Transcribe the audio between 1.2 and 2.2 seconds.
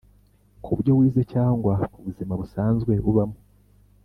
cyangwa ku